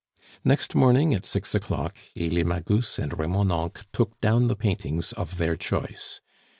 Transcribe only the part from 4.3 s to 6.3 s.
the paintings of their choice.